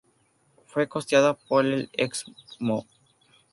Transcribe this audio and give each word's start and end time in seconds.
Fue 0.65 0.87
costeado 0.89 1.37
por 1.47 1.63
el 1.63 1.91
Excmo. 1.93 2.87